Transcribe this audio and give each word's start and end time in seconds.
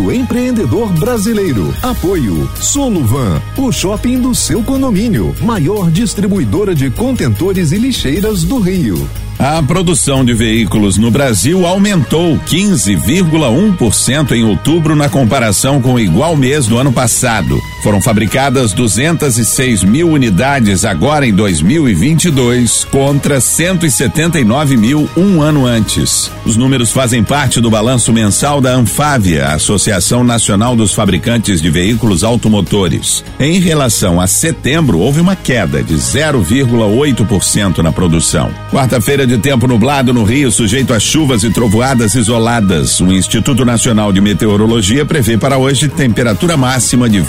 do 0.00 0.10
empreendedor 0.10 0.90
brasileiro. 0.94 1.74
Apoio 1.82 2.50
Soluvan, 2.58 3.42
o 3.58 3.70
shopping 3.70 4.18
do 4.18 4.34
seu 4.34 4.62
condomínio, 4.62 5.36
maior 5.42 5.90
distribuidora 5.90 6.74
de 6.74 6.88
contentores 6.88 7.70
e 7.70 7.76
lixeiras 7.76 8.42
do 8.42 8.58
Rio. 8.58 9.06
A 9.38 9.62
produção 9.62 10.24
de 10.24 10.32
veículos 10.32 10.96
no 10.96 11.10
Brasil 11.10 11.66
aumentou 11.66 12.38
15,1% 12.38 14.32
em 14.32 14.42
outubro 14.44 14.96
na 14.96 15.10
comparação 15.10 15.82
com 15.82 15.94
o 15.94 16.00
igual 16.00 16.34
mês 16.34 16.66
do 16.66 16.78
ano 16.78 16.92
passado. 16.92 17.60
Foram 17.82 18.00
fabricadas 18.00 18.74
206 18.74 19.84
mil 19.84 20.10
unidades 20.10 20.84
agora 20.84 21.26
em 21.26 21.32
2022 21.32 22.84
contra 22.84 23.40
179 23.40 24.76
mil 24.76 25.08
um 25.16 25.40
ano 25.40 25.64
antes. 25.64 26.30
Os 26.44 26.56
números 26.56 26.92
fazem 26.92 27.24
parte 27.24 27.58
do 27.58 27.70
balanço 27.70 28.12
mensal 28.12 28.60
da 28.60 28.74
Anfávia, 28.74 29.48
Associação 29.48 30.22
Nacional 30.22 30.76
dos 30.76 30.92
Fabricantes 30.92 31.62
de 31.62 31.70
Veículos 31.70 32.22
Automotores. 32.22 33.24
Em 33.38 33.58
relação 33.60 34.20
a 34.20 34.26
setembro, 34.26 34.98
houve 34.98 35.20
uma 35.20 35.34
queda 35.34 35.82
de 35.82 35.94
0,8% 35.94 37.78
na 37.78 37.92
produção. 37.92 38.50
Quarta-feira 38.70 39.26
de 39.26 39.38
tempo 39.38 39.66
nublado 39.66 40.12
no 40.12 40.22
Rio, 40.22 40.52
sujeito 40.52 40.92
a 40.92 41.00
chuvas 41.00 41.44
e 41.44 41.50
trovoadas 41.50 42.14
isoladas. 42.14 43.00
O 43.00 43.10
Instituto 43.10 43.64
Nacional 43.64 44.12
de 44.12 44.20
Meteorologia 44.20 45.06
prevê 45.06 45.38
para 45.38 45.56
hoje 45.56 45.88
temperatura 45.88 46.58
máxima 46.58 47.08
de 47.08 47.20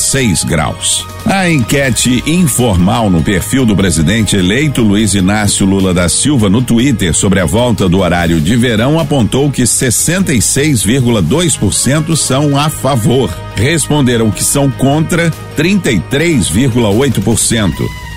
26 0.00 0.44
graus. 0.44 1.06
A 1.26 1.50
enquete 1.50 2.22
informal 2.26 3.10
no 3.10 3.22
perfil 3.22 3.66
do 3.66 3.76
presidente 3.76 4.34
eleito 4.34 4.80
Luiz 4.82 5.12
Inácio 5.14 5.66
Lula 5.66 5.92
da 5.92 6.08
Silva 6.08 6.48
no 6.48 6.62
Twitter 6.62 7.14
sobre 7.14 7.38
a 7.38 7.44
volta 7.44 7.86
do 7.86 7.98
horário 7.98 8.40
de 8.40 8.56
verão 8.56 8.98
apontou 8.98 9.50
que 9.50 9.60
66,2% 9.62 12.16
são 12.16 12.56
a 12.58 12.70
favor. 12.70 13.30
Responderam 13.54 14.30
que 14.30 14.42
são 14.42 14.70
contra 14.70 15.30
33,8%. 15.56 17.74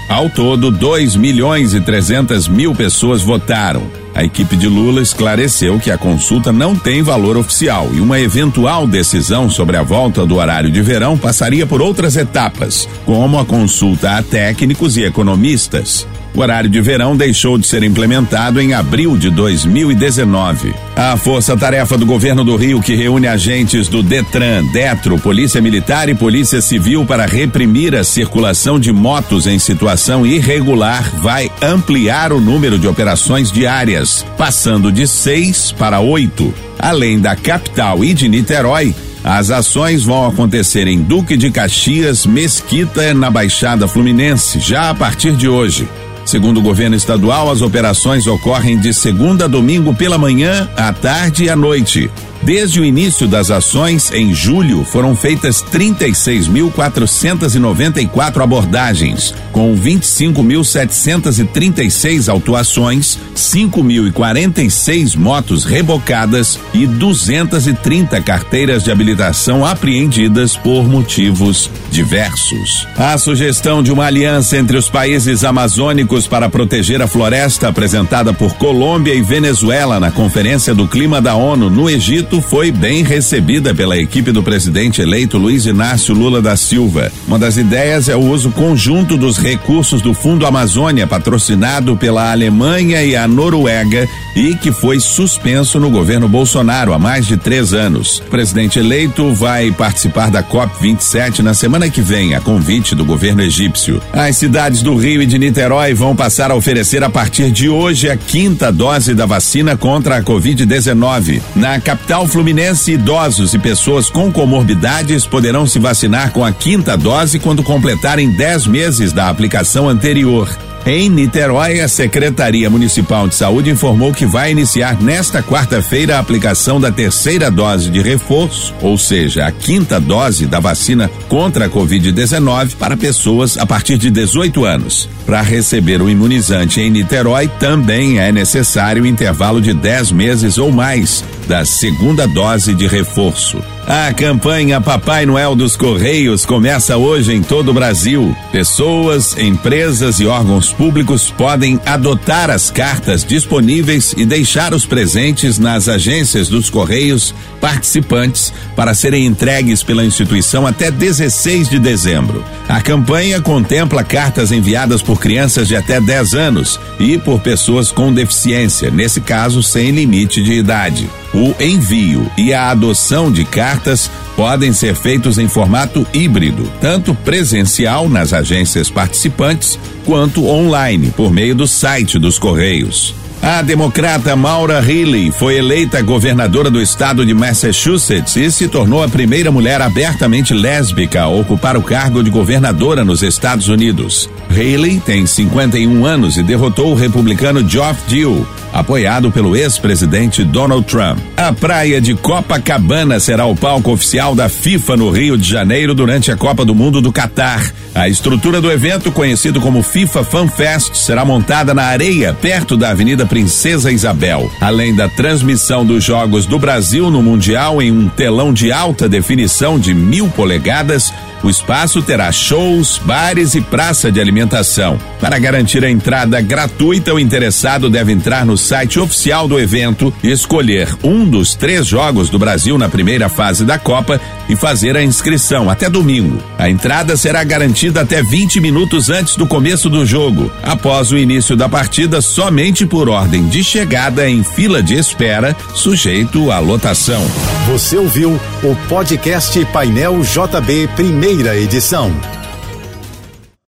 Ao 0.07 0.29
todo, 0.29 0.71
2 0.71 1.17
milhões 1.17 1.73
e 1.73 1.81
300 1.81 2.47
mil 2.47 2.73
pessoas 2.73 3.21
votaram. 3.21 4.02
A 4.15 4.23
equipe 4.23 4.55
de 4.55 4.67
Lula 4.67 5.01
esclareceu 5.01 5.79
que 5.79 5.89
a 5.89 5.97
consulta 5.97 6.51
não 6.51 6.75
tem 6.75 7.01
valor 7.01 7.35
oficial 7.35 7.89
e 7.93 7.99
uma 7.99 8.19
eventual 8.19 8.85
decisão 8.85 9.49
sobre 9.49 9.75
a 9.75 9.81
volta 9.81 10.25
do 10.25 10.35
horário 10.35 10.69
de 10.69 10.81
verão 10.81 11.17
passaria 11.17 11.65
por 11.65 11.81
outras 11.81 12.15
etapas, 12.15 12.87
como 13.05 13.39
a 13.39 13.45
consulta 13.45 14.17
a 14.17 14.21
técnicos 14.21 14.97
e 14.97 15.03
economistas. 15.03 16.05
O 16.35 16.41
horário 16.41 16.69
de 16.69 16.81
verão 16.81 17.15
deixou 17.15 17.59
de 17.59 17.67
ser 17.67 17.83
implementado 17.83 18.59
em 18.59 18.73
abril 18.73 19.15
de 19.15 19.29
2019. 19.29 20.73
A 20.95 21.15
força-tarefa 21.15 21.95
do 21.95 22.07
governo 22.07 22.43
do 22.43 22.55
Rio, 22.55 22.81
que 22.81 22.95
reúne 22.95 23.27
agentes 23.27 23.87
do 23.87 24.01
Detran, 24.01 24.65
Detro, 24.71 25.19
Polícia 25.19 25.61
Militar 25.61 26.09
e 26.09 26.15
Polícia 26.15 26.59
Civil 26.59 27.05
para 27.05 27.27
reprimir 27.27 27.95
a 27.95 28.03
circulação 28.03 28.79
de 28.79 28.91
motos 28.91 29.45
em 29.45 29.59
situação 29.59 30.25
irregular, 30.25 31.07
vai 31.17 31.51
ampliar 31.61 32.33
o 32.33 32.41
número 32.41 32.79
de 32.79 32.87
operações 32.87 33.51
diárias, 33.51 34.25
passando 34.35 34.91
de 34.91 35.07
seis 35.07 35.71
para 35.71 35.99
oito. 35.99 36.51
Além 36.79 37.19
da 37.19 37.35
capital 37.35 38.03
e 38.03 38.11
de 38.11 38.27
Niterói, 38.27 38.95
as 39.23 39.51
ações 39.51 40.03
vão 40.03 40.27
acontecer 40.27 40.87
em 40.87 41.01
Duque 41.01 41.37
de 41.37 41.51
Caxias, 41.51 42.25
Mesquita, 42.25 43.13
na 43.13 43.29
Baixada 43.29 43.87
Fluminense, 43.87 44.59
já 44.59 44.89
a 44.89 44.95
partir 44.95 45.33
de 45.35 45.47
hoje. 45.47 45.87
Segundo 46.25 46.59
o 46.59 46.63
governo 46.63 46.95
estadual, 46.95 47.51
as 47.51 47.61
operações 47.61 48.27
ocorrem 48.27 48.77
de 48.77 48.93
segunda 48.93 49.45
a 49.45 49.47
domingo 49.47 49.93
pela 49.93 50.17
manhã, 50.17 50.69
à 50.75 50.91
tarde 50.93 51.45
e 51.45 51.49
à 51.49 51.55
noite. 51.55 52.09
Desde 52.45 52.79
o 52.81 52.85
início 52.85 53.25
das 53.25 53.49
ações, 53.49 54.11
em 54.11 54.33
julho, 54.33 54.83
foram 54.83 55.15
feitas 55.15 55.63
36.494 55.63 58.43
abordagens, 58.43 59.33
com 59.53 59.73
25.736 59.77 62.27
autuações, 62.27 63.17
5.046 63.33 65.15
motos 65.15 65.63
rebocadas 65.63 66.59
e 66.73 66.85
230 66.85 68.19
carteiras 68.21 68.83
de 68.83 68.91
habilitação 68.91 69.65
apreendidas 69.65 70.57
por 70.57 70.85
motivos 70.85 71.71
diversos. 71.89 72.85
A 72.97 73.17
sugestão 73.17 73.81
de 73.81 73.93
uma 73.93 74.03
aliança 74.05 74.57
entre 74.57 74.75
os 74.75 74.89
países 74.89 75.45
amazônicos 75.45 76.27
para 76.27 76.49
proteger 76.49 77.01
a 77.01 77.07
floresta, 77.07 77.69
apresentada 77.69 78.33
por 78.33 78.55
Colômbia 78.55 79.13
e 79.13 79.21
Venezuela 79.21 79.97
na 79.97 80.11
Conferência 80.11 80.75
do 80.75 80.89
Clima 80.89 81.21
da 81.21 81.35
ONU 81.35 81.69
no 81.69 81.89
Egito, 81.89 82.32
foi 82.41 82.71
bem 82.71 83.03
recebida 83.03 83.73
pela 83.73 83.97
equipe 83.97 84.31
do 84.31 84.41
presidente 84.41 85.01
eleito 85.01 85.37
Luiz 85.37 85.65
Inácio 85.65 86.13
Lula 86.15 86.41
da 86.41 86.55
Silva. 86.55 87.11
Uma 87.27 87.37
das 87.37 87.57
ideias 87.57 88.09
é 88.09 88.15
o 88.15 88.19
uso 88.19 88.51
conjunto 88.51 89.17
dos 89.17 89.37
recursos 89.37 90.01
do 90.01 90.13
Fundo 90.13 90.45
Amazônia, 90.45 91.05
patrocinado 91.05 91.95
pela 91.95 92.31
Alemanha 92.31 93.03
e 93.03 93.15
a 93.15 93.27
Noruega, 93.27 94.07
e 94.35 94.55
que 94.55 94.71
foi 94.71 94.99
suspenso 94.99 95.79
no 95.79 95.89
governo 95.89 96.27
Bolsonaro 96.27 96.93
há 96.93 96.99
mais 96.99 97.27
de 97.27 97.37
três 97.37 97.73
anos. 97.73 98.19
O 98.19 98.29
presidente 98.29 98.79
eleito 98.79 99.33
vai 99.33 99.71
participar 99.71 100.31
da 100.31 100.43
COP27 100.43 101.39
na 101.39 101.53
semana 101.53 101.89
que 101.89 102.01
vem, 102.01 102.35
a 102.35 102.41
convite 102.41 102.95
do 102.95 103.05
governo 103.05 103.41
egípcio. 103.41 104.01
As 104.11 104.37
cidades 104.37 104.81
do 104.81 104.95
Rio 104.95 105.21
e 105.21 105.25
de 105.25 105.37
Niterói 105.37 105.93
vão 105.93 106.15
passar 106.15 106.51
a 106.51 106.55
oferecer 106.55 107.03
a 107.03 107.09
partir 107.09 107.51
de 107.51 107.69
hoje 107.69 108.09
a 108.09 108.17
quinta 108.17 108.71
dose 108.71 109.13
da 109.13 109.25
vacina 109.25 109.77
contra 109.77 110.17
a 110.17 110.23
Covid-19. 110.23 111.41
Na 111.55 111.79
capital 111.79 112.22
Fluminense, 112.27 112.93
idosos 112.93 113.53
e 113.53 113.59
pessoas 113.59 114.09
com 114.09 114.31
comorbidades 114.31 115.25
poderão 115.25 115.65
se 115.65 115.79
vacinar 115.79 116.31
com 116.31 116.43
a 116.43 116.51
quinta 116.51 116.97
dose 116.97 117.39
quando 117.39 117.63
completarem 117.63 118.29
10 118.31 118.67
meses 118.67 119.11
da 119.11 119.29
aplicação 119.29 119.89
anterior. 119.89 120.49
Em 120.85 121.09
Niterói, 121.09 121.79
a 121.79 121.87
Secretaria 121.87 122.69
Municipal 122.69 123.25
de 123.29 123.35
Saúde 123.35 123.69
informou 123.69 124.13
que 124.13 124.25
vai 124.25 124.51
iniciar 124.51 125.01
nesta 125.01 125.41
quarta-feira 125.41 126.17
a 126.17 126.19
aplicação 126.19 126.79
da 126.79 126.91
terceira 126.91 127.49
dose 127.49 127.89
de 127.89 128.01
reforço, 128.01 128.73
ou 128.81 128.97
seja, 128.97 129.47
a 129.47 129.51
quinta 129.51 129.97
dose 129.97 130.45
da 130.45 130.59
vacina 130.59 131.09
contra 131.29 131.67
a 131.67 131.69
Covid-19 131.69 132.75
para 132.75 132.97
pessoas 132.97 133.57
a 133.57 133.65
partir 133.65 133.97
de 133.97 134.11
18 134.11 134.65
anos. 134.65 135.07
Para 135.25 135.41
receber 135.41 136.01
o 136.01 136.09
imunizante 136.09 136.81
em 136.81 136.89
Niterói, 136.89 137.47
também 137.47 138.19
é 138.19 138.29
necessário 138.29 139.05
intervalo 139.05 139.61
de 139.61 139.73
10 139.73 140.11
meses 140.11 140.57
ou 140.57 140.69
mais 140.69 141.23
da 141.47 141.65
segunda 141.65 142.27
dose 142.27 142.73
de 142.73 142.87
reforço. 142.87 143.61
A 143.85 144.13
campanha 144.13 144.79
Papai 144.79 145.25
Noel 145.25 145.55
dos 145.55 145.75
Correios 145.75 146.45
começa 146.45 146.95
hoje 146.95 147.33
em 147.33 147.43
todo 147.43 147.69
o 147.69 147.73
Brasil. 147.73 148.33
Pessoas, 148.49 149.37
empresas 149.37 150.21
e 150.21 150.25
órgãos 150.25 150.71
públicos 150.71 151.29
podem 151.29 151.77
adotar 151.85 152.49
as 152.49 152.71
cartas 152.71 153.25
disponíveis 153.25 154.13
e 154.15 154.25
deixar 154.25 154.73
os 154.73 154.85
presentes 154.85 155.59
nas 155.59 155.89
agências 155.89 156.47
dos 156.47 156.69
Correios 156.69 157.35
participantes 157.59 158.53
para 158.73 158.93
serem 158.93 159.25
entregues 159.25 159.83
pela 159.83 160.05
instituição 160.05 160.65
até 160.65 160.89
16 160.89 161.67
de 161.67 161.77
dezembro. 161.77 162.43
A 162.69 162.79
campanha 162.79 163.41
contempla 163.41 164.03
cartas 164.03 164.53
enviadas 164.53 165.01
por 165.01 165.19
crianças 165.19 165.67
de 165.67 165.75
até 165.75 165.99
10 165.99 166.33
anos 166.33 166.79
e 166.99 167.17
por 167.17 167.41
pessoas 167.41 167.91
com 167.91 168.13
deficiência, 168.13 168.89
nesse 168.89 169.19
caso 169.19 169.61
sem 169.61 169.91
limite 169.91 170.41
de 170.41 170.53
idade. 170.53 171.09
O 171.33 171.55
envio 171.59 172.29
e 172.37 172.53
a 172.53 172.69
adoção 172.69 173.31
de 173.31 173.43
cartas 173.43 174.09
podem 174.35 174.71
ser 174.71 174.95
feitos 174.95 175.37
em 175.37 175.47
formato 175.47 176.05
híbrido, 176.13 176.71
tanto 176.79 177.15
presencial 177.15 178.07
nas 178.07 178.33
agências 178.33 178.89
participantes 178.89 179.79
quanto 180.05 180.45
online 180.45 181.11
por 181.11 181.31
meio 181.31 181.55
do 181.55 181.67
site 181.67 182.19
dos 182.19 182.37
Correios. 182.37 183.15
A 183.41 183.61
democrata 183.61 184.37
Maura 184.37 184.79
Healey 184.79 185.29
foi 185.29 185.57
eleita 185.57 186.01
governadora 186.01 186.71
do 186.71 186.81
estado 186.81 187.25
de 187.25 187.33
Massachusetts 187.33 188.37
e 188.37 188.49
se 188.49 188.69
tornou 188.69 189.03
a 189.03 189.09
primeira 189.09 189.51
mulher 189.51 189.81
abertamente 189.81 190.53
lésbica 190.53 191.23
a 191.23 191.27
ocupar 191.27 191.75
o 191.75 191.81
cargo 191.81 192.23
de 192.23 192.29
governadora 192.29 193.03
nos 193.03 193.21
Estados 193.21 193.67
Unidos. 193.67 194.29
Haley 194.49 195.01
tem 195.05 195.25
51 195.25 196.05
anos 196.05 196.37
e 196.37 196.43
derrotou 196.43 196.93
o 196.93 196.95
republicano 196.95 197.67
Geoff 197.67 197.99
Dew, 198.07 198.47
apoiado 198.73 199.31
pelo 199.31 199.55
ex-presidente 199.55 200.43
Donald 200.43 200.85
Trump. 200.85 201.19
A 201.37 201.53
praia 201.53 202.01
de 202.01 202.15
Copacabana 202.15 203.19
será 203.19 203.45
o 203.45 203.55
palco 203.55 203.91
oficial 203.91 204.33
da 204.33 204.49
FIFA 204.49 204.97
no 204.97 205.11
Rio 205.11 205.37
de 205.37 205.47
Janeiro 205.47 205.93
durante 205.93 206.31
a 206.31 206.35
Copa 206.35 206.65
do 206.65 206.73
Mundo 206.73 206.99
do 206.99 207.11
Catar. 207.11 207.71
A 207.93 208.09
estrutura 208.09 208.59
do 208.59 208.71
evento, 208.71 209.11
conhecido 209.11 209.61
como 209.61 209.83
FIFA 209.83 210.23
Fan 210.23 210.47
Fest, 210.47 210.95
será 210.95 211.23
montada 211.23 211.75
na 211.75 211.83
areia, 211.83 212.33
perto 212.33 212.75
da 212.75 212.89
Avenida 212.89 213.23
Princesa 213.23 213.91
Isabel. 213.91 214.51
Além 214.59 214.95
da 214.95 215.07
transmissão 215.07 215.85
dos 215.85 216.03
Jogos 216.03 216.47
do 216.47 216.57
Brasil 216.57 217.11
no 217.11 217.21
Mundial 217.21 217.81
em 217.81 217.91
um 217.91 218.09
telão 218.09 218.51
de 218.51 218.71
alta 218.71 219.07
definição 219.07 219.77
de 219.77 219.93
mil 219.93 220.27
polegadas, 220.29 221.13
o 221.43 221.49
espaço 221.49 222.01
terá 222.01 222.31
shows, 222.31 222.99
bares 223.03 223.53
e 223.53 223.61
praça 223.61 224.11
de 224.11 224.19
alimentação. 224.19 224.97
Para 225.19 225.37
garantir 225.37 225.83
a 225.83 225.89
entrada 225.89 226.39
gratuita, 226.41 227.13
o 227.13 227.19
interessado 227.19 227.89
deve 227.89 228.11
entrar 228.11 228.45
no 228.45 228.57
site 228.57 228.99
oficial 228.99 229.47
do 229.47 229.59
evento, 229.59 230.13
escolher 230.23 230.87
um 231.03 231.25
dos 231.25 231.53
três 231.53 231.85
jogos 231.85 232.29
do 232.29 232.39
Brasil 232.39 232.77
na 232.77 232.87
primeira 232.87 233.27
fase 233.27 233.65
da 233.65 233.77
Copa 233.77 234.19
e 234.47 234.55
fazer 234.55 234.95
a 234.95 235.03
inscrição 235.03 235.69
até 235.69 235.89
domingo. 235.89 236.41
A 236.57 236.69
entrada 236.69 237.17
será 237.17 237.43
garantida 237.43 238.01
até 238.01 238.23
20 238.23 238.59
minutos 238.61 239.09
antes 239.09 239.35
do 239.35 239.45
começo 239.45 239.89
do 239.89 240.05
jogo. 240.05 240.51
Após 240.61 241.11
o 241.11 241.17
início 241.17 241.55
da 241.55 241.67
partida, 241.67 242.21
somente 242.21 242.85
por 242.85 243.09
ordem 243.09 243.47
de 243.47 243.63
chegada 243.63 244.29
em 244.29 244.43
fila 244.43 244.81
de 244.81 244.95
espera, 244.95 245.55
sujeito 245.73 246.51
à 246.51 246.59
lotação. 246.59 247.23
Você 247.67 247.97
ouviu 247.97 248.39
o 248.63 248.75
podcast 248.87 249.63
Painel 249.65 250.21
JB, 250.21 250.89
primeira 251.33 251.57
edição. 251.57 252.42